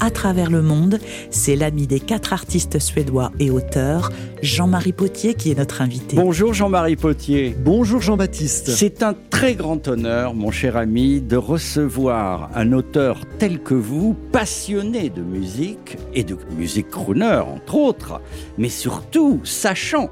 à 0.00 0.10
travers 0.10 0.50
le 0.50 0.62
monde, 0.62 0.98
c'est 1.30 1.56
l'ami 1.56 1.86
des 1.86 2.00
quatre 2.00 2.32
artistes 2.32 2.78
suédois 2.78 3.30
et 3.38 3.50
auteurs, 3.50 4.10
Jean-Marie 4.42 4.92
Potier, 4.92 5.34
qui 5.34 5.50
est 5.50 5.58
notre 5.58 5.82
invité. 5.82 6.16
Bonjour 6.16 6.54
Jean-Marie 6.54 6.96
Potier. 6.96 7.54
Bonjour 7.62 8.00
Jean-Baptiste. 8.00 8.70
C'est 8.70 9.02
un 9.02 9.14
très 9.30 9.54
grand 9.54 9.86
honneur, 9.88 10.34
mon 10.34 10.50
cher 10.50 10.76
ami, 10.76 11.20
de 11.20 11.36
recevoir 11.36 12.50
un 12.54 12.72
auteur 12.72 13.20
tel 13.38 13.62
que 13.62 13.74
vous, 13.74 14.16
passionné 14.32 15.10
de 15.10 15.22
musique 15.22 15.96
et 16.14 16.24
de 16.24 16.36
musique 16.56 16.88
crooner, 16.88 17.42
entre 17.54 17.76
autres, 17.76 18.20
mais 18.58 18.68
surtout 18.68 19.40
sachant, 19.44 20.08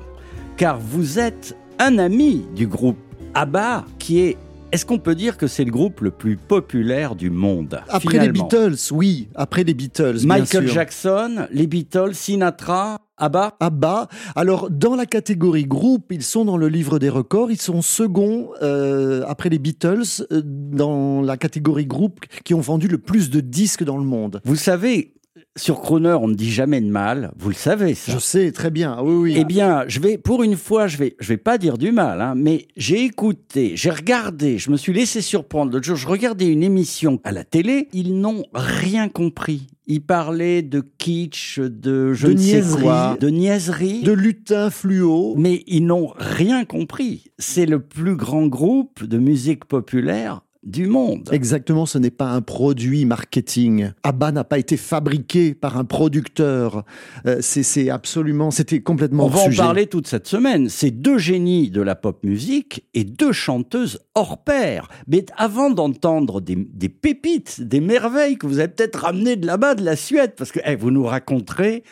car 0.56 0.78
vous 0.78 1.18
êtes 1.18 1.56
un 1.78 1.98
ami 1.98 2.44
du 2.54 2.66
groupe 2.66 2.98
ABBA, 3.34 3.84
qui 3.98 4.20
est, 4.20 4.36
est-ce 4.70 4.84
qu'on 4.84 4.98
peut 4.98 5.14
dire 5.14 5.36
que 5.36 5.46
c'est 5.46 5.64
le 5.64 5.70
groupe 5.70 6.00
le 6.00 6.10
plus 6.10 6.36
populaire 6.36 7.14
du 7.14 7.30
monde 7.30 7.80
Après 7.88 8.00
finalement 8.00 8.26
les 8.26 8.32
Beatles, 8.32 8.92
oui, 8.92 9.28
après 9.34 9.64
les 9.64 9.74
Beatles. 9.74 10.18
bien 10.18 10.26
Michael 10.38 10.66
sûr. 10.66 10.74
Jackson, 10.74 11.46
les 11.50 11.66
Beatles, 11.66 12.14
Sinatra, 12.14 13.00
ABBA 13.16 13.56
ABBA. 13.60 14.08
Alors, 14.36 14.70
dans 14.70 14.94
la 14.94 15.06
catégorie 15.06 15.64
groupe, 15.64 16.12
ils 16.12 16.22
sont 16.22 16.44
dans 16.44 16.56
le 16.56 16.68
livre 16.68 16.98
des 16.98 17.08
records. 17.08 17.50
Ils 17.50 17.60
sont 17.60 17.82
seconds 17.82 18.50
euh, 18.62 19.24
après 19.26 19.48
les 19.48 19.58
Beatles 19.58 20.02
euh, 20.32 20.42
dans 20.44 21.22
la 21.22 21.36
catégorie 21.36 21.86
groupe 21.86 22.20
qui 22.44 22.54
ont 22.54 22.60
vendu 22.60 22.88
le 22.88 22.98
plus 22.98 23.30
de 23.30 23.40
disques 23.40 23.84
dans 23.84 23.96
le 23.96 24.04
monde. 24.04 24.40
Vous 24.44 24.56
savez, 24.56 25.14
sur 25.56 25.80
Croner, 25.80 26.16
on 26.20 26.28
ne 26.28 26.34
dit 26.34 26.50
jamais 26.50 26.80
de 26.80 26.90
mal. 26.90 27.32
Vous 27.38 27.48
le 27.48 27.54
savez, 27.54 27.94
ça. 27.94 28.12
Je 28.12 28.18
sais 28.18 28.52
très 28.52 28.70
bien. 28.70 28.94
Ah 28.98 29.02
Oui, 29.04 29.14
oui. 29.14 29.34
Eh 29.38 29.44
bien, 29.44 29.84
je 29.88 30.00
vais, 30.00 30.18
pour 30.18 30.42
une 30.42 30.56
fois, 30.56 30.86
je 30.86 30.96
vais, 30.96 31.16
je 31.18 31.28
vais 31.28 31.36
pas 31.36 31.58
dire 31.58 31.78
du 31.78 31.92
mal, 31.92 32.20
hein, 32.20 32.34
mais 32.36 32.68
j'ai 32.76 33.04
écouté, 33.04 33.72
j'ai 33.76 33.90
regardé, 33.90 34.58
je 34.58 34.70
me 34.70 34.76
suis 34.76 34.92
laissé 34.92 35.20
surprendre. 35.20 35.72
L'autre 35.72 35.86
jour, 35.86 35.96
je 35.96 36.08
regardais 36.08 36.46
une 36.46 36.62
émission 36.62 37.20
à 37.24 37.32
la 37.32 37.44
télé. 37.44 37.88
Ils 37.92 38.18
n'ont 38.20 38.44
rien 38.54 39.08
compris. 39.08 39.66
Ils 39.90 40.02
parlaient 40.02 40.60
de 40.62 40.82
kitsch, 40.98 41.58
de 41.60 42.12
je 42.12 42.26
De 42.26 42.32
ne 42.34 42.38
sais 42.38 42.62
quoi, 42.82 43.16
de 43.18 43.30
niaiserie. 43.30 44.02
de 44.02 44.12
lutin 44.12 44.68
fluo. 44.68 45.34
Mais 45.38 45.64
ils 45.66 45.84
n'ont 45.86 46.12
rien 46.18 46.66
compris. 46.66 47.24
C'est 47.38 47.64
le 47.64 47.80
plus 47.80 48.14
grand 48.14 48.46
groupe 48.46 49.02
de 49.04 49.16
musique 49.18 49.64
populaire 49.64 50.42
du 50.64 50.86
monde. 50.86 51.28
Exactement, 51.32 51.86
ce 51.86 51.98
n'est 51.98 52.10
pas 52.10 52.30
un 52.30 52.42
produit 52.42 53.04
marketing. 53.04 53.90
ABBA 54.02 54.32
n'a 54.32 54.44
pas 54.44 54.58
été 54.58 54.76
fabriqué 54.76 55.54
par 55.54 55.78
un 55.78 55.84
producteur. 55.84 56.84
Euh, 57.26 57.38
c'est 57.40 57.90
absolument, 57.90 58.50
c'était 58.50 58.80
complètement 58.80 59.26
On 59.26 59.28
va 59.28 59.42
en 59.42 59.50
parler 59.50 59.86
toute 59.86 60.06
cette 60.06 60.26
semaine. 60.26 60.68
C'est 60.68 60.90
deux 60.90 61.18
génies 61.18 61.70
de 61.70 61.80
la 61.80 61.94
pop 61.94 62.22
musique 62.24 62.84
et 62.94 63.04
deux 63.04 63.32
chanteuses 63.32 64.00
hors 64.14 64.42
pair. 64.42 64.88
Mais 65.06 65.24
avant 65.36 65.70
d'entendre 65.70 66.40
des, 66.40 66.56
des 66.56 66.88
pépites, 66.88 67.60
des 67.60 67.80
merveilles 67.80 68.36
que 68.36 68.46
vous 68.46 68.58
avez 68.58 68.68
peut-être 68.68 69.00
ramenées 69.00 69.36
de 69.36 69.46
là-bas, 69.46 69.74
de 69.74 69.84
la 69.84 69.96
Suède, 69.96 70.34
parce 70.36 70.52
que 70.52 70.60
eh, 70.64 70.76
vous 70.76 70.90
nous 70.90 71.04
raconterez 71.04 71.84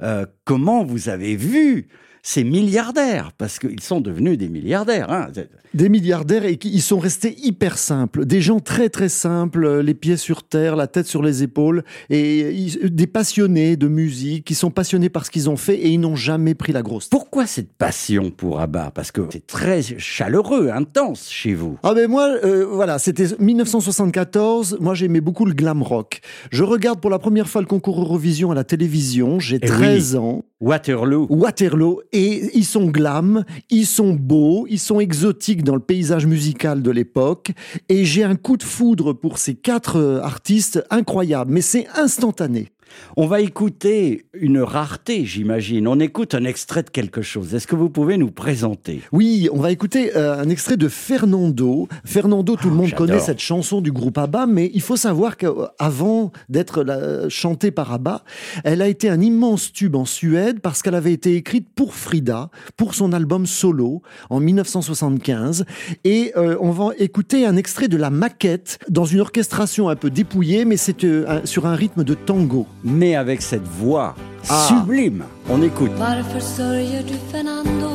euh, 0.00 0.26
comment 0.44 0.84
vous 0.84 1.08
avez 1.08 1.36
vu 1.36 1.88
ces 2.24 2.44
milliardaires, 2.44 3.32
parce 3.36 3.58
qu'ils 3.58 3.80
sont 3.82 4.00
devenus 4.00 4.38
des 4.38 4.48
milliardaires. 4.48 5.10
hein. 5.10 5.28
Des 5.74 5.88
milliardaires 5.88 6.44
et 6.44 6.58
ils 6.62 6.82
sont 6.82 6.98
restés 6.98 7.34
hyper 7.42 7.78
simples, 7.78 8.26
des 8.26 8.40
gens 8.40 8.60
très 8.60 8.88
très 8.90 9.08
simples, 9.08 9.64
euh, 9.64 9.82
les 9.82 9.94
pieds 9.94 10.16
sur 10.18 10.42
terre, 10.42 10.76
la 10.76 10.86
tête 10.86 11.06
sur 11.06 11.22
les 11.22 11.42
épaules, 11.42 11.82
et 12.10 12.50
ils- 12.52 12.94
des 12.94 13.06
passionnés 13.06 13.76
de 13.76 13.88
musique, 13.88 14.44
qui 14.44 14.54
sont 14.54 14.70
passionnés 14.70 15.08
par 15.08 15.24
ce 15.26 15.30
qu'ils 15.30 15.48
ont 15.50 15.56
fait 15.56 15.76
et 15.76 15.88
ils 15.88 15.98
n'ont 15.98 16.14
jamais 16.14 16.54
pris 16.54 16.72
la 16.72 16.82
grosse. 16.82 17.08
Pourquoi 17.08 17.46
cette 17.46 17.72
passion 17.72 18.30
pour 18.30 18.60
ABBA? 18.60 18.92
Parce 18.94 19.10
que 19.12 19.22
c'est 19.32 19.46
très 19.46 19.82
chaleureux, 19.82 20.68
intense 20.72 21.28
chez 21.30 21.54
vous. 21.54 21.78
Ah 21.82 21.94
ben 21.94 22.08
moi, 22.08 22.28
euh, 22.44 22.66
voilà, 22.70 22.98
c'était 22.98 23.26
1974, 23.38 24.76
moi 24.80 24.94
j'aimais 24.94 25.20
beaucoup 25.20 25.44
le 25.46 25.54
glam 25.54 25.82
rock. 25.82 26.20
Je 26.50 26.62
regarde 26.64 27.00
pour 27.00 27.10
la 27.10 27.18
première 27.18 27.48
fois 27.48 27.60
le 27.62 27.66
concours 27.66 28.00
Eurovision 28.00 28.50
à 28.50 28.54
la 28.54 28.64
télévision, 28.64 29.40
j'ai 29.40 29.56
Eh 29.56 29.66
13 29.66 30.16
ans, 30.16 30.44
Waterloo. 30.60 31.26
Waterloo, 31.30 32.00
et 32.12 32.50
ils 32.54 32.64
sont 32.64 32.86
glam, 32.86 33.44
ils 33.70 33.86
sont 33.86 34.14
beaux, 34.14 34.66
ils 34.68 34.78
sont 34.78 35.00
exotiques 35.00 35.64
dans 35.64 35.74
le 35.74 35.80
paysage 35.80 36.26
musical 36.26 36.82
de 36.82 36.90
l'époque, 36.90 37.52
et 37.88 38.04
j'ai 38.04 38.24
un 38.24 38.36
coup 38.36 38.56
de 38.56 38.62
foudre 38.62 39.12
pour 39.12 39.38
ces 39.38 39.54
quatre 39.54 39.96
euh, 39.96 40.20
artistes 40.20 40.84
incroyables, 40.90 41.52
mais 41.52 41.60
c'est 41.62 41.86
instantané. 41.94 42.68
On 43.16 43.26
va 43.26 43.40
écouter 43.40 44.24
une 44.32 44.58
rareté, 44.60 45.24
j'imagine. 45.24 45.86
On 45.88 45.98
écoute 46.00 46.34
un 46.34 46.44
extrait 46.44 46.82
de 46.82 46.90
quelque 46.90 47.22
chose. 47.22 47.54
Est-ce 47.54 47.66
que 47.66 47.76
vous 47.76 47.90
pouvez 47.90 48.16
nous 48.18 48.30
présenter? 48.30 49.02
Oui, 49.12 49.48
on 49.52 49.60
va 49.60 49.70
écouter 49.70 50.16
euh, 50.16 50.38
un 50.40 50.48
extrait 50.48 50.76
de 50.76 50.88
Fernando. 50.88 51.88
Fernando, 52.04 52.56
tout 52.56 52.68
le 52.68 52.74
monde 52.74 52.86
Ah, 52.86 52.90
j'adore. 52.90 53.06
connaît 53.06 53.20
cette 53.20 53.40
chanson 53.40 53.80
du 53.80 53.92
groupe 53.92 54.18
ABBA, 54.18 54.46
mais 54.46 54.70
il 54.74 54.80
faut 54.80 54.96
savoir 54.96 55.36
qu'avant 55.36 56.32
d'être 56.48 56.82
la- 56.82 57.28
chantée 57.28 57.70
par 57.70 57.92
ABBA, 57.92 58.24
elle 58.64 58.82
a 58.82 58.88
été 58.88 59.08
un 59.08 59.20
immense 59.20 59.72
tube 59.72 59.94
en 59.96 60.04
Suède 60.04 60.60
parce 60.60 60.82
qu'elle 60.82 60.94
avait 60.94 61.12
été 61.12 61.36
écrite 61.36 61.68
pour 61.74 61.94
Frida, 61.94 62.50
pour 62.76 62.94
son 62.94 63.12
album 63.12 63.46
solo 63.46 64.02
en 64.30 64.40
1975. 64.40 65.64
Et 66.04 66.32
euh, 66.36 66.56
on 66.60 66.70
va 66.70 66.90
écouter 66.98 67.46
un 67.46 67.56
extrait 67.56 67.88
de 67.88 67.96
la 67.96 68.10
maquette 68.10 68.78
dans 68.88 69.04
une 69.04 69.20
orchestration 69.20 69.88
un 69.88 69.96
peu 69.96 70.10
dépouillée, 70.10 70.64
mais 70.64 70.76
c'est 70.76 71.04
euh, 71.04 71.40
sur 71.44 71.66
un 71.66 71.74
rythme 71.74 72.04
de 72.04 72.14
tango. 72.14 72.66
Mais 72.84 73.14
avec 73.16 73.42
cette 73.42 73.66
voix 73.80 74.14
Ah. 74.50 74.66
sublime. 74.68 75.24
On 75.48 75.62
écoute. 75.62 75.92
Varför 75.98 76.40
sörjer 76.40 77.02
du 77.02 77.14
Fernando? 77.30 77.90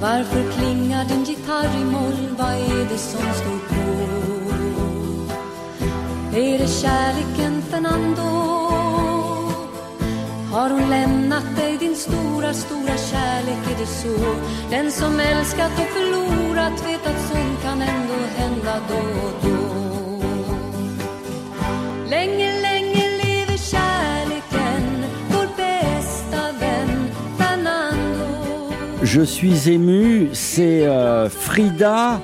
Varför 0.00 0.42
klingar 0.52 1.04
din 1.04 1.24
gitarr 1.24 1.70
i 1.80 1.84
moll? 1.84 2.20
Vad 2.38 2.52
är 2.52 2.84
det 2.92 2.98
som 2.98 3.20
står 3.40 3.58
på? 3.68 3.90
Är 6.36 6.58
det 6.58 6.68
kärleken 6.68 7.62
Fernando? 7.70 8.22
Har 10.52 10.70
hon 10.70 10.90
lämnat 10.90 11.56
dig 11.56 11.76
din 11.78 11.96
stora, 11.96 12.52
stora 12.54 12.96
kärlek? 13.10 13.58
Är 13.74 13.78
det 13.80 13.86
så? 13.86 14.34
Den 14.70 14.92
som 14.92 15.20
älskat 15.20 15.72
och 15.78 15.88
förlorat 15.96 16.72
vet 16.86 17.06
att 17.06 17.20
sånt 17.28 17.62
kan 17.62 17.82
ändå 17.82 18.14
hända 18.36 18.74
då 18.88 18.96
och 19.26 19.32
då. 19.42 19.56
Länge, 22.10 22.36
länge 22.38 22.39
Je 29.12 29.22
suis 29.22 29.68
ému. 29.68 30.28
C'est 30.34 30.86
euh, 30.86 31.28
Frida. 31.28 32.20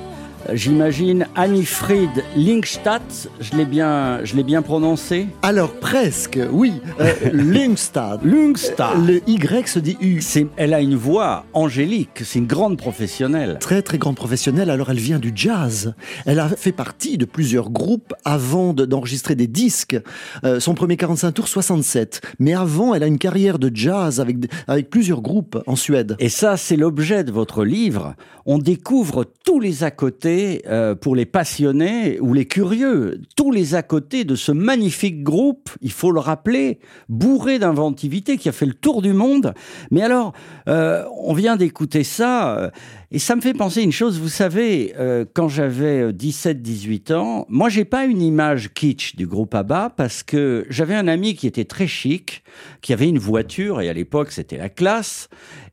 J'imagine 0.53 1.27
Annie-Fried 1.35 2.23
Linkstadt, 2.37 3.27
je 3.41 3.57
l'ai 3.57 3.65
bien, 3.65 4.21
je 4.23 4.35
l'ai 4.35 4.43
bien 4.43 4.61
prononcé. 4.61 5.27
Alors 5.41 5.71
presque, 5.73 6.39
oui. 6.51 6.73
Euh. 7.01 7.11
Lungstad. 7.33 8.23
Le 8.23 9.21
Y 9.29 9.67
se 9.67 9.79
dit 9.79 9.97
U. 10.01 10.21
Elle 10.55 10.73
a 10.73 10.79
une 10.81 10.95
voix 10.95 11.45
angélique, 11.53 12.21
c'est 12.23 12.39
une 12.39 12.47
grande 12.47 12.77
professionnelle. 12.77 13.57
très 13.59 13.81
très 13.81 13.97
grande 13.97 14.15
professionnelle, 14.15 14.69
alors 14.69 14.89
elle 14.89 14.99
vient 14.99 15.19
du 15.19 15.31
jazz. 15.35 15.93
Elle 16.25 16.39
a 16.39 16.47
fait 16.49 16.71
partie 16.71 17.17
de 17.17 17.25
plusieurs 17.25 17.69
groupes 17.69 18.13
avant 18.23 18.73
de- 18.73 18.85
d'enregistrer 18.85 19.35
des 19.35 19.47
disques. 19.47 19.97
Euh, 20.43 20.59
son 20.59 20.73
premier 20.75 20.95
45 20.97 21.31
tours, 21.33 21.47
67. 21.47 22.21
Mais 22.39 22.53
avant, 22.53 22.93
elle 22.93 23.03
a 23.03 23.07
une 23.07 23.17
carrière 23.17 23.59
de 23.59 23.69
jazz 23.73 24.19
avec, 24.21 24.37
avec 24.67 24.89
plusieurs 24.89 25.21
groupes 25.21 25.61
en 25.67 25.75
Suède. 25.75 26.15
Et 26.19 26.29
ça, 26.29 26.55
c'est 26.57 26.77
l'objet 26.77 27.23
de 27.23 27.31
votre 27.31 27.63
livre. 27.65 28.15
On 28.45 28.59
découvre 28.59 29.25
tous 29.43 29.59
les 29.59 29.83
à 29.83 29.91
côté 29.91 30.36
euh, 30.67 30.95
pour 30.95 31.15
les 31.15 31.25
passionnés 31.25 32.19
ou 32.19 32.33
les 32.33 32.45
curieux, 32.45 33.21
tous 33.35 33.51
les 33.51 33.75
à 33.75 33.81
côté 33.81 34.23
de 34.23 34.35
ce 34.35 34.51
magnifique 34.51 35.23
groupe, 35.23 35.69
il 35.81 35.91
faut 35.91 36.11
le 36.11 36.19
rappeler, 36.19 36.79
bourré 37.09 37.59
d'inventivité 37.59 38.37
qui 38.37 38.49
a 38.49 38.51
fait 38.51 38.65
le 38.65 38.73
tour 38.73 39.01
du 39.01 39.13
monde. 39.13 39.53
Mais 39.91 40.01
alors, 40.01 40.33
euh, 40.67 41.03
on 41.21 41.33
vient 41.33 41.55
d'écouter 41.55 42.03
ça 42.03 42.57
euh, 42.57 42.69
et 43.11 43.19
ça 43.19 43.35
me 43.35 43.41
fait 43.41 43.53
penser 43.53 43.81
une 43.81 43.91
chose. 43.91 44.19
Vous 44.19 44.29
savez, 44.29 44.93
quand 45.33 45.47
j'avais 45.47 46.11
17-18 46.11 47.13
ans, 47.13 47.45
moi, 47.47 47.69
j'ai 47.69 47.85
pas 47.85 48.05
une 48.05 48.21
image 48.21 48.73
kitsch 48.73 49.15
du 49.15 49.27
groupe 49.27 49.55
ABBA 49.55 49.93
parce 49.95 50.23
que 50.23 50.65
j'avais 50.69 50.95
un 50.95 51.07
ami 51.07 51.35
qui 51.35 51.47
était 51.47 51.65
très 51.65 51.87
chic, 51.87 52.43
qui 52.81 52.91
avait 52.91 53.07
une 53.07 53.19
voiture 53.19 53.79
et 53.79 53.87
à 53.87 53.93
l'époque, 53.93 54.31
c'était 54.31 54.57
la 54.57 54.69
classe 54.69 55.29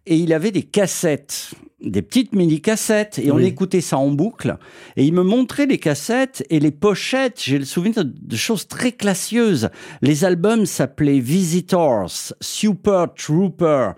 et 0.06 0.16
il 0.16 0.32
avait 0.32 0.52
des 0.52 0.62
cassettes. 0.62 1.54
Des 1.84 2.02
petites 2.02 2.34
mini-cassettes 2.34 3.18
et 3.18 3.30
on 3.30 3.38
écoutait 3.38 3.80
ça 3.80 3.98
en 3.98 4.10
boucle. 4.10 4.56
Et 4.96 5.04
il 5.04 5.12
me 5.12 5.22
montrait 5.22 5.66
les 5.66 5.78
cassettes 5.78 6.44
et 6.50 6.60
les 6.60 6.70
pochettes. 6.70 7.40
J'ai 7.42 7.58
le 7.58 7.64
souvenir 7.64 8.04
de 8.04 8.36
choses 8.36 8.66
très 8.66 8.92
classieuses. 8.92 9.70
Les 10.02 10.24
albums 10.24 10.66
s'appelaient 10.66 11.20
Visitors, 11.20 12.10
Super 12.40 13.12
Trooper. 13.14 13.92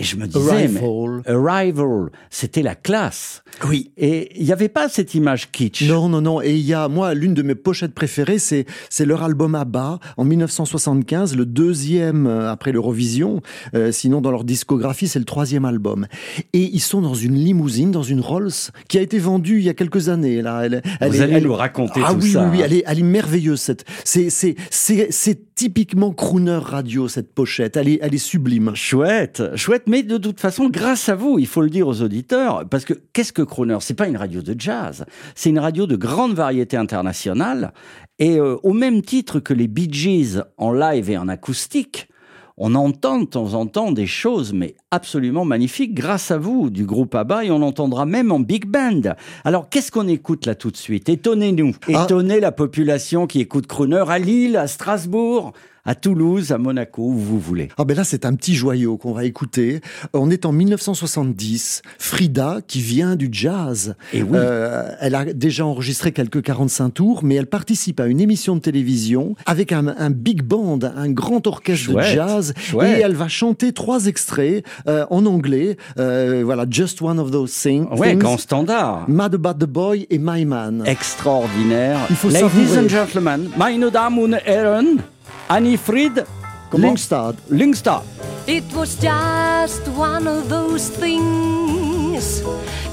Et 0.00 0.02
je 0.02 0.16
me 0.16 0.26
disais, 0.26 0.68
mais 0.68 0.80
Arrival. 1.26 2.08
C'était 2.30 2.62
la 2.62 2.74
classe. 2.74 3.42
Oui. 3.68 3.92
Et 3.98 4.30
il 4.40 4.46
n'y 4.46 4.52
avait 4.52 4.68
pas 4.70 4.88
cette 4.88 5.14
image 5.14 5.50
kitsch. 5.50 5.82
Non, 5.82 6.08
non, 6.08 6.22
non. 6.22 6.40
Et 6.40 6.52
il 6.54 6.64
y 6.64 6.72
a, 6.72 6.88
moi, 6.88 7.12
l'une 7.12 7.34
de 7.34 7.42
mes 7.42 7.54
pochettes 7.54 7.92
préférées, 7.94 8.38
c'est, 8.38 8.64
c'est 8.88 9.04
leur 9.04 9.22
album 9.22 9.54
ABBA 9.54 9.98
en 10.16 10.24
1975, 10.24 11.36
le 11.36 11.44
deuxième 11.44 12.26
euh, 12.26 12.50
après 12.50 12.72
l'Eurovision. 12.72 13.42
Euh, 13.74 13.92
sinon, 13.92 14.20
dans 14.20 14.30
leur 14.30 14.44
discographie, 14.44 15.06
c'est 15.08 15.18
le 15.18 15.24
troisième 15.26 15.64
album. 15.66 16.06
Et 16.54 16.62
ils 16.72 16.80
sont 16.80 17.02
dans 17.02 17.14
une 17.14 17.34
limousine, 17.34 17.90
dans 17.90 18.02
une 18.02 18.20
Rolls, 18.20 18.50
qui 18.88 18.96
a 18.98 19.02
été 19.02 19.18
vendue 19.18 19.58
il 19.58 19.64
y 19.64 19.68
a 19.68 19.74
quelques 19.74 20.08
années. 20.08 20.40
Là, 20.40 20.62
elle, 20.64 20.82
elle 21.00 21.10
Vous 21.10 21.16
est- 21.18 21.20
allez 21.24 21.34
elle- 21.34 21.44
nous 21.44 21.54
raconter 21.54 22.00
ah 22.04 22.14
tout 22.14 22.20
oui, 22.22 22.30
ça. 22.32 22.44
oui, 22.44 22.48
oui, 22.52 22.62
hein. 22.62 22.66
elle 22.66 22.72
est, 22.72 22.84
elle 22.86 22.98
est 23.00 23.02
merveilleuse. 23.02 23.60
Cette, 23.60 23.84
c'est, 24.04 24.30
c'est, 24.30 24.54
c'est, 24.70 25.08
c'est 25.10 25.54
typiquement 25.54 26.12
crooner 26.12 26.58
radio 26.62 27.06
cette 27.08 27.34
pochette. 27.34 27.76
Elle 27.76 27.88
est, 27.88 27.98
elle 28.00 28.14
est 28.14 28.18
sublime. 28.18 28.72
Chouette, 28.74 29.42
chouette, 29.56 29.86
mais 29.90 30.04
de 30.04 30.18
toute 30.18 30.38
façon, 30.38 30.68
grâce 30.68 31.08
à 31.08 31.16
vous, 31.16 31.40
il 31.40 31.48
faut 31.48 31.62
le 31.62 31.68
dire 31.68 31.88
aux 31.88 32.00
auditeurs, 32.00 32.64
parce 32.68 32.84
que 32.84 32.94
qu'est-ce 33.12 33.32
que 33.32 33.42
Croner? 33.42 33.78
C'est 33.80 33.94
pas 33.94 34.06
une 34.06 34.16
radio 34.16 34.40
de 34.40 34.54
jazz, 34.56 35.04
c'est 35.34 35.50
une 35.50 35.58
radio 35.58 35.88
de 35.88 35.96
grande 35.96 36.32
variété 36.32 36.76
internationale, 36.76 37.72
et 38.20 38.38
euh, 38.38 38.56
au 38.62 38.72
même 38.72 39.02
titre 39.02 39.40
que 39.40 39.52
les 39.52 39.66
Bee 39.66 39.92
Gees 39.92 40.42
en 40.58 40.72
live 40.72 41.10
et 41.10 41.18
en 41.18 41.26
acoustique, 41.26 42.08
on 42.56 42.76
entend 42.76 43.18
de 43.18 43.24
temps 43.24 43.54
en 43.54 43.66
temps 43.66 43.90
des 43.90 44.06
choses, 44.06 44.52
mais 44.52 44.76
absolument 45.00 45.44
magnifiques, 45.44 45.94
grâce 45.94 46.32
à 46.32 46.38
vous, 46.38 46.68
du 46.68 46.84
groupe 46.84 47.14
ABBA, 47.14 47.44
et 47.44 47.50
on 47.52 47.62
entendra 47.62 48.06
même 48.06 48.32
en 48.32 48.40
big 48.40 48.66
band. 48.66 49.14
Alors, 49.44 49.68
qu'est-ce 49.68 49.92
qu'on 49.92 50.08
écoute 50.08 50.46
là 50.46 50.56
tout 50.56 50.72
de 50.72 50.76
suite? 50.76 51.08
Étonnez-nous, 51.08 51.74
Ah. 51.94 52.04
étonnez 52.04 52.40
la 52.40 52.50
population 52.50 53.26
qui 53.28 53.40
écoute 53.40 53.68
Croner 53.68 54.04
à 54.08 54.18
Lille, 54.18 54.56
à 54.56 54.66
Strasbourg, 54.66 55.52
à 55.86 55.94
Toulouse, 55.94 56.52
à 56.52 56.58
Monaco, 56.58 57.02
où 57.04 57.12
vous 57.14 57.38
voulez. 57.40 57.68
Ah 57.78 57.84
ben 57.84 57.96
là, 57.96 58.04
c'est 58.04 58.26
un 58.26 58.34
petit 58.34 58.54
joyau 58.54 58.98
qu'on 58.98 59.12
va 59.14 59.24
écouter. 59.24 59.80
On 60.12 60.30
est 60.30 60.44
en 60.44 60.52
1970. 60.52 61.80
Frida, 61.98 62.58
qui 62.68 62.80
vient 62.80 63.16
du 63.16 63.30
jazz. 63.32 63.94
Et 64.12 64.22
oui. 64.22 64.30
Euh, 64.34 64.90
elle 65.00 65.14
a 65.14 65.24
déjà 65.24 65.64
enregistré 65.64 66.12
quelques 66.12 66.42
45 66.42 66.90
tours, 66.90 67.24
mais 67.24 67.36
elle 67.36 67.46
participe 67.46 67.98
à 67.98 68.06
une 68.06 68.20
émission 68.20 68.56
de 68.56 68.60
télévision 68.60 69.34
avec 69.46 69.72
un, 69.72 69.86
un 69.88 70.10
big 70.10 70.42
band, 70.42 70.80
un 70.84 71.10
grand 71.10 71.46
orchestre 71.46 71.92
Chouette, 71.92 72.10
de 72.10 72.14
jazz. 72.14 72.52
chouette. 72.58 72.98
Et 72.98 73.00
elle 73.00 73.14
va 73.14 73.28
chanter 73.28 73.72
trois 73.72 74.04
extraits 74.06 74.62
euh, 74.88 75.06
en 75.10 75.24
anglais. 75.26 75.76
Euh, 75.98 76.42
voilà, 76.44 76.64
Just 76.70 77.00
One 77.02 77.18
of 77.18 77.30
Those 77.30 77.52
thing- 77.52 77.88
Ouais, 77.96 78.10
Things. 78.10 78.18
grand 78.22 78.38
standard. 78.38 79.04
Mad 79.08 79.34
About 79.34 79.54
the 79.64 79.68
Boy 79.68 80.06
et 80.10 80.18
My 80.18 80.44
Man. 80.44 80.82
Extraordinaire. 80.86 81.98
Il 82.10 82.16
faut 82.16 82.28
Ladies 82.28 82.48
savourer. 82.50 82.78
and 82.78 82.88
gentlemen, 82.88 83.50
meine 83.56 83.90
Damen 83.90 84.18
und 84.22 84.34
Herren, 84.44 85.02
Annie 85.48 85.76
Fried, 85.76 86.24
comment 86.70 86.90
Lyngstad. 86.96 87.36
Lyngstad. 87.50 88.02
It 88.46 88.64
was 88.74 88.96
just 89.00 89.86
one 89.96 90.26
of 90.26 90.48
those 90.48 90.88
things, 90.90 92.42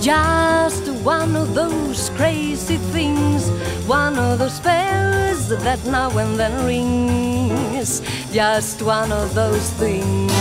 just 0.01 0.87
one 1.03 1.35
of 1.35 1.53
those 1.55 2.11
crazy 2.17 2.77
things, 2.93 3.49
one 3.87 4.17
of 4.19 4.37
those 4.39 4.59
bells 4.61 5.49
that 5.63 5.79
now 5.89 6.09
and 6.17 6.37
then 6.37 6.51
rings, 6.65 8.01
just 8.33 8.81
one 8.83 9.11
of 9.11 9.33
those 9.33 9.69
things. 9.79 10.31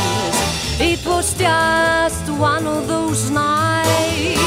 It 0.79 1.07
was 1.07 1.33
just 1.33 2.29
one 2.29 2.67
of 2.67 2.87
those 2.87 3.31
nights. 3.31 4.39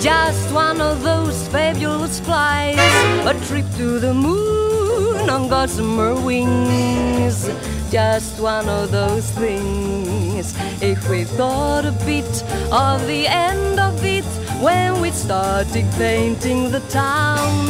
Just 0.00 0.54
one 0.54 0.80
of 0.80 1.02
those 1.02 1.48
fabulous 1.48 2.20
flights, 2.20 2.78
a 3.26 3.34
trip 3.48 3.66
to 3.76 3.98
the 3.98 4.14
moon 4.14 5.28
on 5.28 5.48
gossamer 5.48 6.14
wings. 6.14 7.50
Just 7.90 8.38
one 8.38 8.68
of 8.68 8.92
those 8.92 9.28
things. 9.32 10.54
If 10.80 11.08
we 11.10 11.24
thought 11.24 11.84
a 11.84 11.92
bit 12.06 12.44
of 12.70 13.04
the 13.08 13.26
end 13.26 13.80
of 13.80 14.04
it 14.04 14.24
when 14.62 15.00
we 15.00 15.10
started 15.10 15.90
painting 15.98 16.70
the 16.70 16.80
town, 16.88 17.66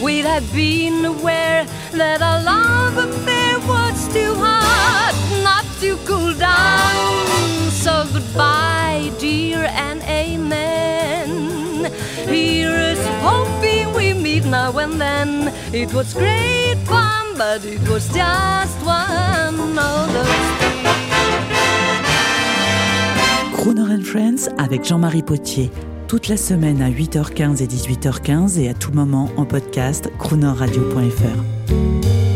we'd 0.00 0.26
have 0.26 0.48
been 0.52 1.04
aware 1.04 1.66
that 1.90 2.22
our 2.22 2.40
love 2.40 2.98
affair 2.98 3.58
was 3.66 4.12
too 4.14 4.32
hot 4.34 5.19
to 5.80 5.96
cool 6.04 6.34
down. 6.34 7.70
So 7.70 8.04
goodbye, 8.12 9.10
dear, 9.18 9.64
and 9.74 10.02
amen. 10.02 11.90
Hoping 13.22 13.92
we 13.94 14.14
meet 14.14 14.44
now 14.44 14.76
and 14.78 15.00
then. 15.00 15.52
It 15.72 15.92
was 15.92 16.14
great 16.14 16.76
fun, 16.84 17.34
but 17.36 17.64
it 17.64 17.80
was 17.88 18.06
just 18.08 18.76
one 18.84 19.78
of 19.78 20.12
those. 20.12 20.50
Crooner 23.54 23.90
and 23.90 24.04
Friends 24.04 24.48
avec 24.58 24.84
Jean-Marie 24.84 25.22
Potier. 25.22 25.70
Toute 26.08 26.28
la 26.28 26.36
semaine 26.36 26.82
à 26.82 26.90
8h15 26.90 27.62
et 27.62 27.66
18h15 27.66 28.58
et 28.58 28.68
à 28.68 28.74
tout 28.74 28.92
moment 28.92 29.30
en 29.36 29.44
podcast 29.44 30.10
croonerradio.fr. 30.18 32.29